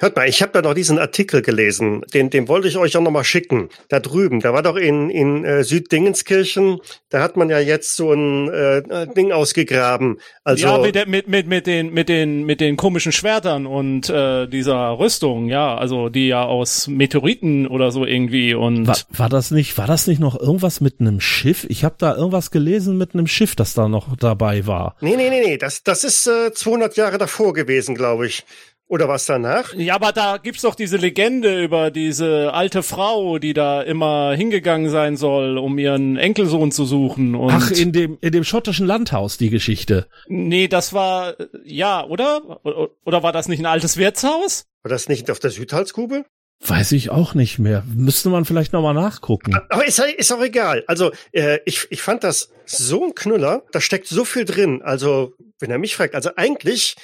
[0.00, 3.02] Hört mal, ich habe da noch diesen Artikel gelesen, den, den wollte ich euch auch
[3.02, 3.68] nochmal schicken.
[3.90, 6.78] Da drüben, da war doch in, in äh, Süddingenskirchen,
[7.10, 10.18] da hat man ja jetzt so ein äh, Ding ausgegraben.
[10.42, 14.46] Also, ja, mit, mit, mit, mit, den, mit, den, mit den komischen Schwertern und äh,
[14.46, 18.86] dieser Rüstung, ja, also die ja aus Meteoriten oder so irgendwie und.
[18.86, 21.66] War, war das nicht, war das nicht noch irgendwas mit einem Schiff?
[21.68, 24.96] Ich habe da irgendwas gelesen mit einem Schiff, das da noch dabei war.
[25.02, 28.46] Nee, nee, nee, nee, das, das ist äh, 200 Jahre davor gewesen, glaube ich.
[28.90, 29.72] Oder was danach?
[29.74, 34.90] Ja, aber da gibt's doch diese Legende über diese alte Frau, die da immer hingegangen
[34.90, 37.36] sein soll, um ihren Enkelsohn zu suchen.
[37.36, 40.08] Und Ach, in dem, in dem schottischen Landhaus, die Geschichte.
[40.26, 42.64] Nee, das war, ja, oder?
[43.04, 44.64] Oder war das nicht ein altes Wirtshaus?
[44.82, 46.24] War das nicht auf der Südhalskugel?
[46.58, 47.84] Weiß ich auch nicht mehr.
[47.94, 49.54] Müsste man vielleicht nochmal nachgucken.
[49.68, 50.82] Aber ist, ist auch egal.
[50.88, 53.62] Also, äh, ich, ich fand das so ein Knüller.
[53.70, 54.82] Da steckt so viel drin.
[54.82, 56.96] Also, wenn er mich fragt, also eigentlich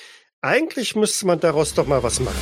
[0.42, 2.36] eigentlich müsste man daraus doch mal was machen.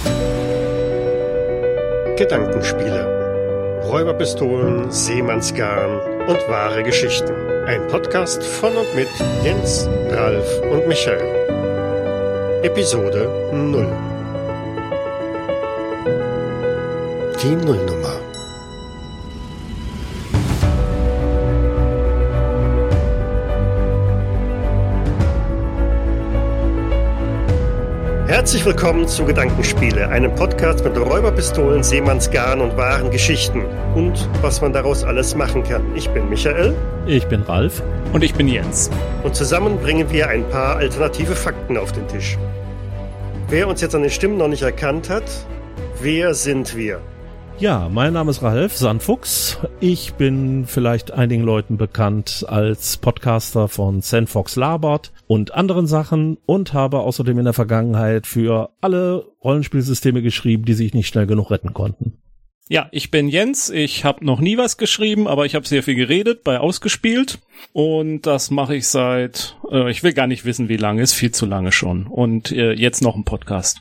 [2.16, 3.82] Gedankenspiele.
[3.84, 7.34] Räuberpistolen, Seemannsgarn und wahre Geschichten.
[7.66, 9.08] Ein Podcast von und mit
[9.42, 11.44] Jens, Ralf und Michael.
[12.62, 13.86] Episode 0.
[17.42, 18.33] Die Nullnummer.
[28.44, 33.64] Herzlich willkommen zu Gedankenspiele, einem Podcast mit Räuberpistolen, Seemannsgarn und wahren Geschichten
[33.94, 35.96] und was man daraus alles machen kann.
[35.96, 36.76] Ich bin Michael.
[37.06, 37.82] Ich bin Ralf.
[38.12, 38.90] Und ich bin Jens.
[39.22, 42.36] Und zusammen bringen wir ein paar alternative Fakten auf den Tisch.
[43.48, 45.24] Wer uns jetzt an den Stimmen noch nicht erkannt hat,
[46.02, 47.00] wer sind wir?
[47.60, 49.58] Ja, mein Name ist Ralf Sandfuchs.
[49.78, 56.72] Ich bin vielleicht einigen Leuten bekannt als Podcaster von Sandfox Labert und anderen Sachen und
[56.74, 61.72] habe außerdem in der Vergangenheit für alle Rollenspielsysteme geschrieben, die sich nicht schnell genug retten
[61.72, 62.18] konnten.
[62.68, 63.70] Ja, ich bin Jens.
[63.70, 67.38] Ich habe noch nie was geschrieben, aber ich habe sehr viel geredet bei Ausgespielt.
[67.72, 71.30] Und das mache ich seit, äh, ich will gar nicht wissen, wie lange, ist viel
[71.30, 72.06] zu lange schon.
[72.08, 73.80] Und äh, jetzt noch ein Podcast.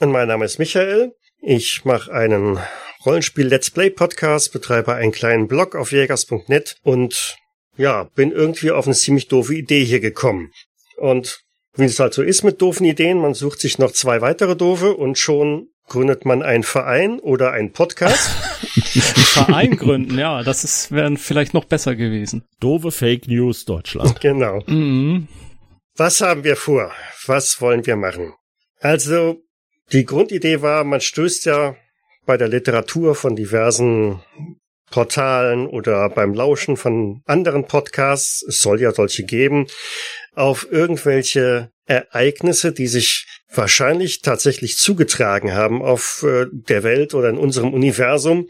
[0.00, 1.12] Und mein Name ist Michael.
[1.42, 2.58] Ich mache einen
[3.04, 7.36] Rollenspiel-Let's Play-Podcast, betreibe einen kleinen Blog auf jägers.net und
[7.76, 10.52] ja, bin irgendwie auf eine ziemlich doofe Idee hier gekommen.
[10.98, 11.40] Und
[11.74, 14.94] wie es halt so ist mit doofen Ideen, man sucht sich noch zwei weitere doofe
[14.94, 18.30] und schon gründet man einen Verein oder einen Podcast.
[18.70, 22.44] Verein gründen, ja, das ist wäre vielleicht noch besser gewesen.
[22.60, 24.10] Doofe Fake News Deutschland.
[24.20, 24.62] Genau.
[24.66, 25.28] Mhm.
[25.96, 26.92] Was haben wir vor?
[27.26, 28.34] Was wollen wir machen?
[28.78, 29.42] Also,
[29.92, 31.76] die Grundidee war, man stößt ja
[32.30, 34.22] bei der Literatur von diversen
[34.92, 39.66] Portalen oder beim Lauschen von anderen Podcasts, es soll ja solche geben,
[40.36, 47.36] auf irgendwelche Ereignisse, die sich wahrscheinlich tatsächlich zugetragen haben auf äh, der Welt oder in
[47.36, 48.46] unserem Universum.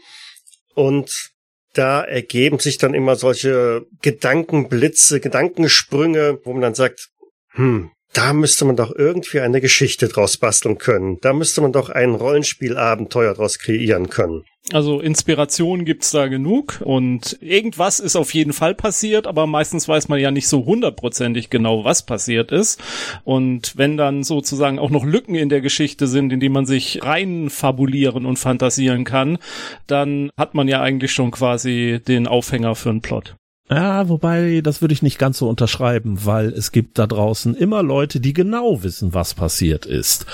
[0.75, 1.31] Und
[1.73, 7.09] da ergeben sich dann immer solche Gedankenblitze, Gedankensprünge, wo man dann sagt,
[7.53, 11.17] hm, da müsste man doch irgendwie eine Geschichte draus basteln können.
[11.21, 14.43] Da müsste man doch ein Rollenspielabenteuer draus kreieren können.
[14.71, 20.07] Also Inspiration gibt's da genug und irgendwas ist auf jeden Fall passiert, aber meistens weiß
[20.07, 22.79] man ja nicht so hundertprozentig genau, was passiert ist.
[23.23, 27.03] Und wenn dann sozusagen auch noch Lücken in der Geschichte sind, in die man sich
[27.03, 29.39] rein fabulieren und fantasieren kann,
[29.87, 33.35] dann hat man ja eigentlich schon quasi den Aufhänger für einen Plot.
[33.71, 37.81] Ja, wobei, das würde ich nicht ganz so unterschreiben, weil es gibt da draußen immer
[37.81, 40.25] Leute, die genau wissen, was passiert ist.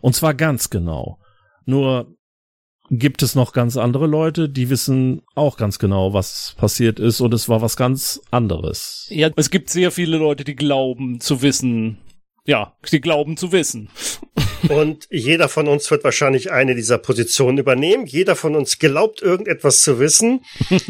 [0.00, 1.18] Und zwar ganz genau.
[1.66, 2.16] Nur
[2.88, 7.34] gibt es noch ganz andere Leute, die wissen auch ganz genau, was passiert ist und
[7.34, 9.06] es war was ganz anderes.
[9.10, 11.98] Ja, es gibt sehr viele Leute, die glauben zu wissen.
[12.46, 13.90] Ja, die glauben zu wissen.
[14.68, 18.06] Und jeder von uns wird wahrscheinlich eine dieser Positionen übernehmen.
[18.06, 20.44] Jeder von uns glaubt irgendetwas zu wissen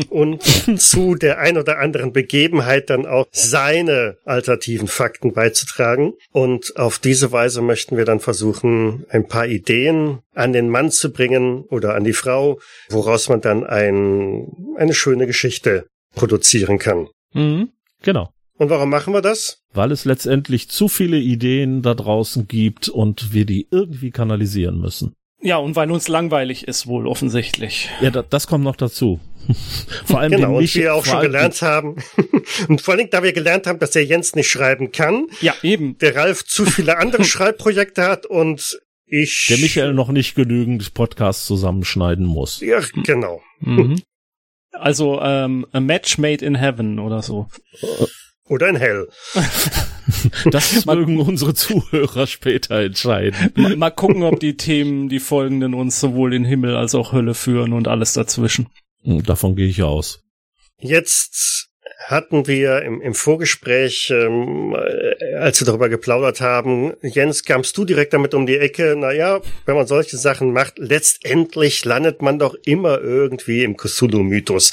[0.09, 0.43] und
[0.81, 6.15] zu der ein oder anderen Begebenheit dann auch seine alternativen Fakten beizutragen.
[6.33, 11.13] Und auf diese Weise möchten wir dann versuchen, ein paar Ideen an den Mann zu
[11.13, 14.47] bringen oder an die Frau, woraus man dann ein,
[14.77, 17.09] eine schöne Geschichte produzieren kann.
[17.33, 17.71] Mhm,
[18.03, 18.31] genau.
[18.59, 19.61] Und warum machen wir das?
[19.75, 25.15] Weil es letztendlich zu viele Ideen da draußen gibt und wir die irgendwie kanalisieren müssen.
[25.43, 27.91] Ja, und weil uns langweilig ist, wohl offensichtlich.
[28.01, 29.21] Ja, da, das kommt noch dazu.
[30.07, 31.97] vor allem genau, und wir auch schon gelernt haben.
[32.69, 35.27] und vor allem, da wir gelernt haben, dass der Jens nicht schreiben kann.
[35.41, 35.99] Ja, eben.
[35.99, 39.47] Der Ralf zu viele andere Schreibprojekte hat und ich.
[39.51, 42.61] Der Michael noch nicht genügend Podcasts zusammenschneiden muss.
[42.61, 43.43] Ja, genau.
[43.61, 44.01] Mhm.
[44.73, 47.49] Also ähm, a match made in heaven oder so.
[48.49, 49.09] Oder in Hell.
[50.51, 53.51] Das mögen unsere Zuhörer später entscheiden.
[53.57, 57.35] Mal, mal gucken, ob die Themen, die folgenden uns sowohl in Himmel als auch Hölle
[57.35, 58.69] führen und alles dazwischen.
[59.03, 60.23] Davon gehe ich aus.
[60.79, 61.56] Jetzt
[62.07, 67.85] hatten wir im, im Vorgespräch, ähm, äh, als wir darüber geplaudert haben, Jens, kamst du
[67.85, 72.55] direkt damit um die Ecke, naja, wenn man solche Sachen macht, letztendlich landet man doch
[72.65, 74.71] immer irgendwie im Cthulhu-Mythos.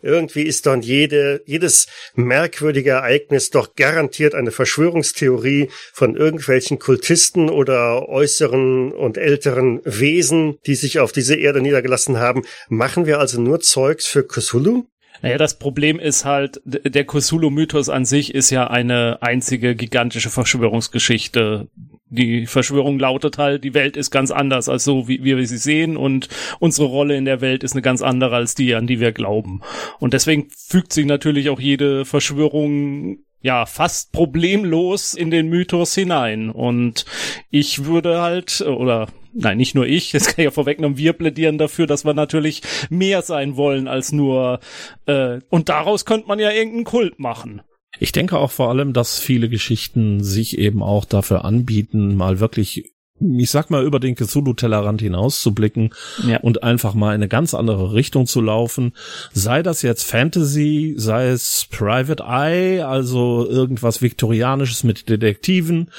[0.00, 8.08] Irgendwie ist dann jede, jedes merkwürdige Ereignis doch garantiert eine Verschwörungstheorie von irgendwelchen Kultisten oder
[8.08, 12.42] äußeren und älteren Wesen, die sich auf diese Erde niedergelassen haben.
[12.70, 14.86] Machen wir also nur Zeugs für Cthulhu?
[15.22, 21.68] Naja, das Problem ist halt, der Cthulhu-Mythos an sich ist ja eine einzige gigantische Verschwörungsgeschichte.
[22.08, 25.58] Die Verschwörung lautet halt, die Welt ist ganz anders als so, wie, wie wir sie
[25.58, 26.28] sehen und
[26.58, 29.60] unsere Rolle in der Welt ist eine ganz andere als die, an die wir glauben.
[29.98, 36.50] Und deswegen fügt sich natürlich auch jede Verschwörung ja, fast problemlos in den Mythos hinein.
[36.50, 37.04] Und
[37.50, 41.58] ich würde halt, oder nein, nicht nur ich, das kann ich ja vorwegnehmen, wir plädieren
[41.58, 44.60] dafür, dass wir natürlich mehr sein wollen als nur,
[45.06, 47.62] äh, und daraus könnte man ja irgendeinen Kult machen.
[47.98, 52.92] Ich denke auch vor allem, dass viele Geschichten sich eben auch dafür anbieten, mal wirklich,
[53.20, 55.92] ich sag mal, über den Cthulhu-Tellerrand hinauszublicken
[56.26, 56.38] Ja.
[56.40, 58.92] und einfach mal in eine ganz andere Richtung zu laufen.
[59.32, 65.90] Sei das jetzt Fantasy, sei es Private Eye, also irgendwas Viktorianisches mit Detektiven,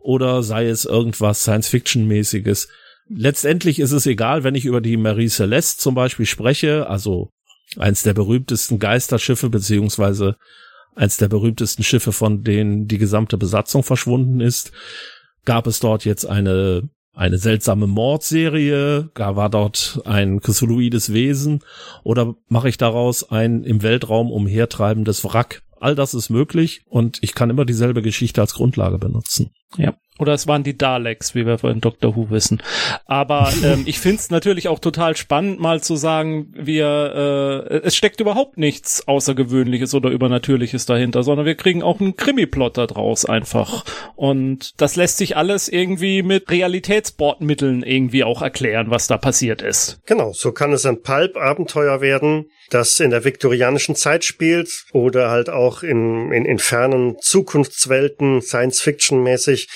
[0.00, 2.68] oder sei es irgendwas Science-Fiction-mäßiges.
[3.12, 7.30] Letztendlich ist es egal, wenn ich über die Marie Celeste zum Beispiel spreche, also
[7.76, 10.36] eins der berühmtesten Geisterschiffe, beziehungsweise
[10.94, 14.72] eins der berühmtesten Schiffe, von denen die gesamte Besatzung verschwunden ist,
[15.44, 21.60] gab es dort jetzt eine eine seltsame Mordserie, gar war dort ein Cthulhuides Wesen
[22.04, 25.62] oder mache ich daraus ein im Weltraum umhertreibendes Wrack?
[25.80, 29.50] All das ist möglich und ich kann immer dieselbe Geschichte als Grundlage benutzen.
[29.76, 29.94] Ja.
[30.20, 32.14] Oder es waren die Daleks, wie wir von Dr.
[32.14, 32.62] Who wissen.
[33.06, 37.96] Aber ähm, ich finde es natürlich auch total spannend, mal zu sagen, wir äh, es
[37.96, 43.24] steckt überhaupt nichts Außergewöhnliches oder Übernatürliches dahinter, sondern wir kriegen auch einen Krimi-Plot da draus
[43.24, 43.84] einfach.
[44.14, 50.00] Und das lässt sich alles irgendwie mit Realitätsbordmitteln irgendwie auch erklären, was da passiert ist.
[50.06, 55.48] Genau, so kann es ein Pulp-Abenteuer werden, das in der viktorianischen Zeit spielt oder halt
[55.48, 59.68] auch in, in, in fernen Zukunftswelten, Science-Fiction-mäßig.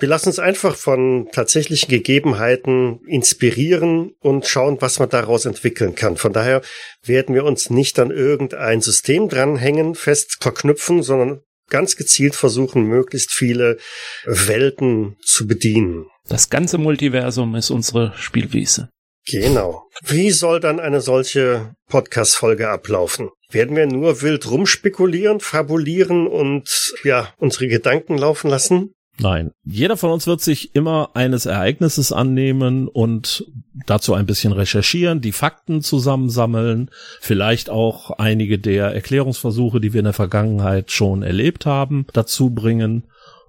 [0.00, 6.16] Wir lassen uns einfach von tatsächlichen Gegebenheiten inspirieren und schauen, was man daraus entwickeln kann.
[6.16, 6.62] Von daher
[7.04, 13.32] werden wir uns nicht an irgendein System dranhängen, fest verknüpfen, sondern ganz gezielt versuchen, möglichst
[13.32, 13.76] viele
[14.24, 16.06] Welten zu bedienen.
[16.30, 18.88] Das ganze Multiversum ist unsere Spielwiese.
[19.26, 19.82] Genau.
[20.02, 23.28] Wie soll dann eine solche Podcast-Folge ablaufen?
[23.50, 28.94] Werden wir nur wild rumspekulieren, fabulieren und ja, unsere Gedanken laufen lassen?
[29.20, 33.44] Nein, jeder von uns wird sich immer eines Ereignisses annehmen und
[33.86, 36.90] dazu ein bisschen recherchieren, die Fakten zusammensammeln,
[37.20, 43.04] vielleicht auch einige der Erklärungsversuche, die wir in der Vergangenheit schon erlebt haben, dazu bringen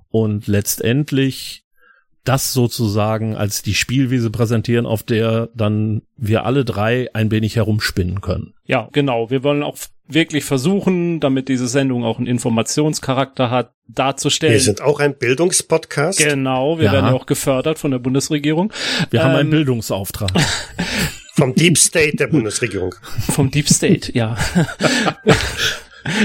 [0.09, 1.63] und letztendlich
[2.23, 8.21] das sozusagen als die Spielwiese präsentieren, auf der dann wir alle drei ein wenig herumspinnen
[8.21, 8.53] können.
[8.65, 9.31] Ja, genau.
[9.31, 9.77] Wir wollen auch
[10.13, 14.53] wirklich versuchen, damit diese Sendung auch einen Informationscharakter hat, darzustellen.
[14.53, 16.19] Wir sind auch ein Bildungspodcast.
[16.19, 16.91] Genau, wir Ja.
[16.93, 18.71] werden ja auch gefördert von der Bundesregierung.
[19.09, 20.31] Wir haben einen Ähm, Bildungsauftrag.
[21.35, 22.93] Vom Deep State der Bundesregierung.
[23.31, 24.35] Vom Deep State, ja.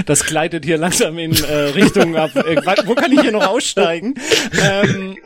[0.07, 2.35] Das gleitet hier langsam in äh, Richtung ab.
[2.35, 4.15] Äh, wo kann ich hier noch aussteigen?
[4.63, 5.17] Ähm,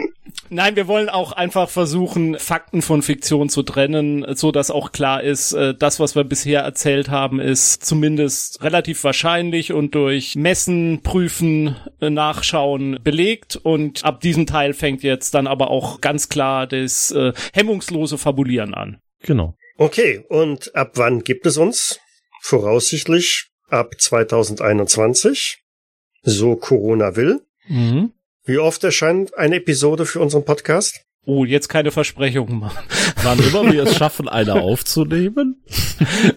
[0.51, 5.23] nein, wir wollen auch einfach versuchen, Fakten von Fiktion zu trennen, so dass auch klar
[5.23, 11.03] ist, äh, das, was wir bisher erzählt haben, ist zumindest relativ wahrscheinlich und durch Messen,
[11.03, 13.57] Prüfen, äh, Nachschauen belegt.
[13.57, 18.75] Und ab diesem Teil fängt jetzt dann aber auch ganz klar das äh, hemmungslose Fabulieren
[18.75, 19.01] an.
[19.23, 19.55] Genau.
[19.77, 22.01] Okay, und ab wann gibt es uns?
[22.43, 25.63] Voraussichtlich ab 2021.
[26.23, 27.41] So Corona will.
[27.69, 28.13] Mhm.
[28.45, 31.01] Wie oft erscheint eine Episode für unseren Podcast?
[31.27, 32.83] Oh, jetzt keine Versprechungen machen.
[33.23, 35.63] Wann immer wir es schaffen, eine aufzunehmen.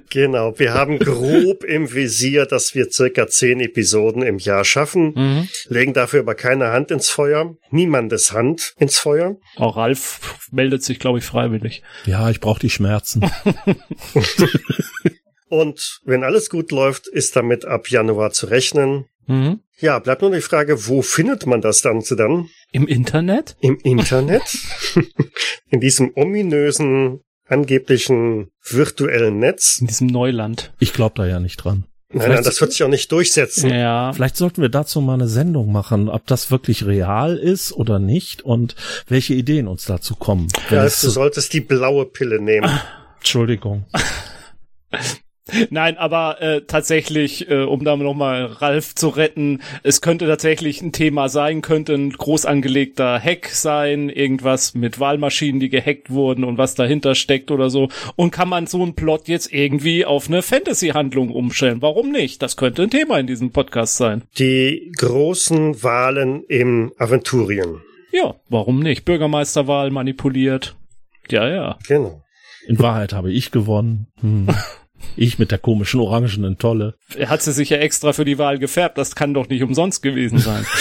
[0.09, 5.47] Genau, wir haben grob im Visier, dass wir circa zehn Episoden im Jahr schaffen, Mhm.
[5.69, 9.37] legen dafür aber keine Hand ins Feuer, niemandes Hand ins Feuer.
[9.55, 11.81] Auch Ralf meldet sich, glaube ich, freiwillig.
[12.05, 13.25] Ja, ich brauche die Schmerzen.
[15.47, 19.05] Und wenn alles gut läuft, ist damit ab Januar zu rechnen.
[19.27, 19.59] Mhm.
[19.79, 22.47] Ja, bleibt nur die Frage, wo findet man das Ganze dann?
[22.71, 23.55] Im Internet?
[23.61, 24.43] Im Internet?
[25.69, 29.77] In diesem ominösen, angeblichen virtuellen Netz?
[29.81, 30.73] In diesem Neuland.
[30.79, 31.85] Ich glaube da ja nicht dran.
[32.15, 33.71] Nein, nein, das wird sich auch nicht durchsetzen.
[33.71, 34.13] Ja.
[34.13, 38.43] Vielleicht sollten wir dazu mal eine Sendung machen, ob das wirklich real ist oder nicht
[38.43, 38.75] und
[39.07, 40.47] welche Ideen uns dazu kommen.
[40.69, 42.69] Ja, es du so- solltest die blaue Pille nehmen.
[43.17, 43.85] Entschuldigung.
[45.69, 50.93] Nein, aber äh, tatsächlich, äh, um da nochmal Ralf zu retten, es könnte tatsächlich ein
[50.93, 56.57] Thema sein, könnte ein groß angelegter Hack sein, irgendwas mit Wahlmaschinen, die gehackt wurden und
[56.57, 57.89] was dahinter steckt oder so.
[58.15, 61.81] Und kann man so einen Plot jetzt irgendwie auf eine Fantasy-Handlung umstellen?
[61.81, 62.41] Warum nicht?
[62.41, 64.23] Das könnte ein Thema in diesem Podcast sein.
[64.39, 67.81] Die großen Wahlen im Aventurien.
[68.13, 69.03] Ja, warum nicht?
[69.03, 70.77] Bürgermeisterwahl manipuliert.
[71.29, 71.77] Ja, ja.
[71.85, 72.21] Genau.
[72.65, 74.07] In Wahrheit habe ich gewonnen.
[74.21, 74.47] Hm.
[75.15, 76.95] Ich mit der komischen orangenen Tolle.
[77.15, 78.97] Er hat sie sich ja extra für die Wahl gefärbt.
[78.97, 80.65] Das kann doch nicht umsonst gewesen sein.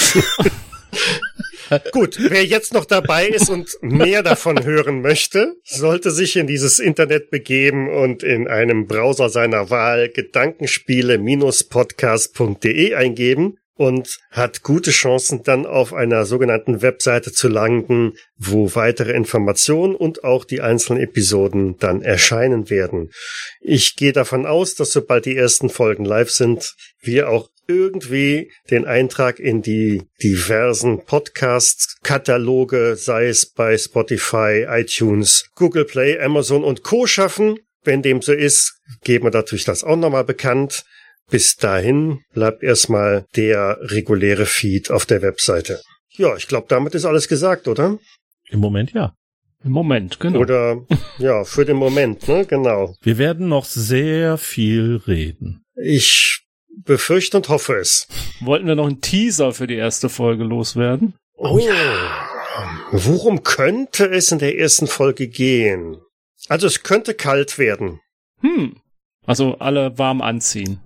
[1.92, 6.78] Gut, wer jetzt noch dabei ist und mehr davon hören möchte, sollte sich in dieses
[6.78, 15.66] Internet begeben und in einem Browser seiner Wahl gedankenspiele-podcast.de eingeben und hat gute Chancen, dann
[15.66, 22.02] auf einer sogenannten Webseite zu landen, wo weitere Informationen und auch die einzelnen Episoden dann
[22.02, 23.10] erscheinen werden.
[23.60, 28.84] Ich gehe davon aus, dass sobald die ersten Folgen live sind, wir auch irgendwie den
[28.84, 37.06] Eintrag in die diversen Podcast-Kataloge, sei es bei Spotify, iTunes, Google Play, Amazon und Co.
[37.06, 37.58] schaffen.
[37.84, 40.84] Wenn dem so ist, geben wir natürlich das auch nochmal bekannt.
[41.30, 45.80] Bis dahin bleibt erstmal der reguläre Feed auf der Webseite.
[46.10, 47.98] Ja, ich glaube, damit ist alles gesagt, oder?
[48.50, 49.14] Im Moment ja.
[49.64, 50.40] Im Moment, genau.
[50.40, 50.84] Oder
[51.18, 52.44] ja, für den Moment, ne?
[52.44, 52.94] Genau.
[53.00, 55.64] Wir werden noch sehr viel reden.
[55.76, 56.42] Ich
[56.84, 58.08] befürchte und hoffe es.
[58.40, 61.14] Wollten wir noch einen Teaser für die erste Folge loswerden?
[61.36, 61.58] Oh
[62.90, 65.96] Worum könnte es in der ersten Folge gehen?
[66.48, 68.00] Also es könnte kalt werden.
[68.40, 68.76] Hm.
[69.24, 70.80] Also alle warm anziehen.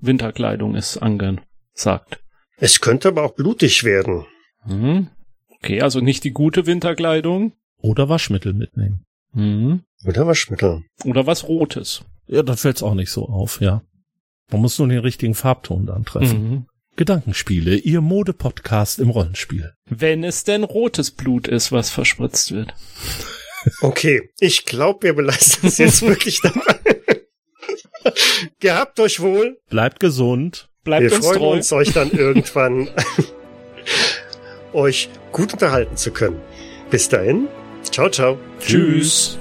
[0.00, 2.20] Winterkleidung ist angesagt.
[2.56, 4.26] Es könnte aber auch blutig werden.
[4.64, 5.08] Hm.
[5.48, 7.52] Okay, also nicht die gute Winterkleidung.
[7.80, 9.04] Oder Waschmittel mitnehmen.
[9.32, 9.82] Hm.
[10.04, 10.82] Oder Waschmittel.
[11.04, 12.02] Oder was Rotes.
[12.26, 13.82] Ja, dann fällt's auch nicht so auf, ja.
[14.50, 16.50] Man muss nur den richtigen Farbton dann treffen.
[16.50, 16.66] Mhm.
[16.96, 19.72] Gedankenspiele, Ihr Mode-Podcast im Rollenspiel.
[19.86, 22.74] Wenn es denn rotes Blut ist, was verspritzt wird.
[23.82, 26.80] Okay, ich glaube, wir belassen es jetzt wirklich dabei.
[28.60, 29.58] Gehabt euch wohl.
[29.68, 30.68] Bleibt gesund.
[30.84, 31.52] Bleibt wir uns freuen treu.
[31.52, 32.88] uns, euch dann irgendwann
[34.72, 36.40] euch gut unterhalten zu können.
[36.90, 37.48] Bis dahin.
[37.82, 38.38] Ciao, ciao.
[38.60, 39.38] Tschüss.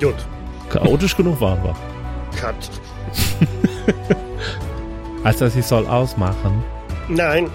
[0.00, 0.14] Gut.
[0.70, 1.76] Chaotisch genug waren wir.
[2.40, 2.79] Cut.
[5.24, 6.62] Als dass ich soll ausmachen.
[7.08, 7.50] Nein.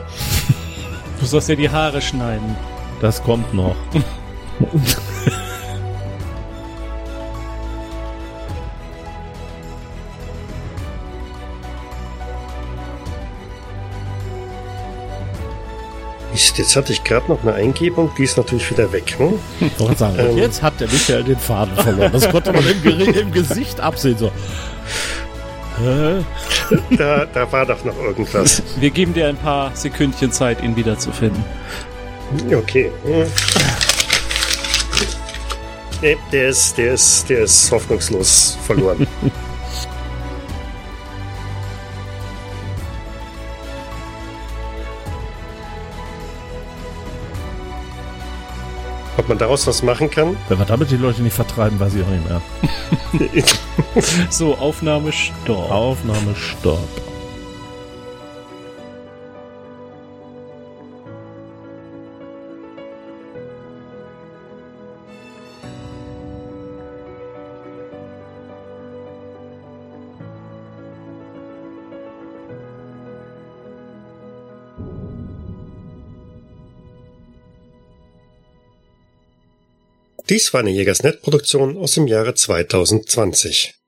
[1.19, 2.55] Du sollst dir die Haare schneiden.
[3.01, 3.75] Das kommt noch.
[16.31, 19.15] Mist, Jetzt hatte ich gerade noch eine Eingebung, die ist natürlich wieder weg.
[19.59, 20.37] Ich wollte sagen, und Ähm.
[20.37, 22.11] jetzt hat der Michael den Faden verloren.
[22.11, 24.17] Das konnte man im, im Gesicht absehen.
[24.17, 24.31] So.
[25.81, 26.23] Hä?
[26.97, 28.61] Da, da war doch noch irgendwas.
[28.77, 31.43] Wir geben dir ein paar Sekündchen Zeit, ihn wiederzufinden.
[32.53, 32.91] Okay.
[36.01, 39.07] Nee, der ist, der ist, der ist hoffnungslos verloren.
[49.25, 50.37] Ob man daraus was machen kann?
[50.49, 53.41] Wenn wir damit die Leute nicht vertreiben, weiß ich auch nicht mehr.
[54.29, 55.71] So, Aufnahme stopp.
[55.71, 56.87] Aufnahme, Stopp.
[80.27, 83.75] Dies war eine Jägersnet-Produktion aus dem Jahre 2020.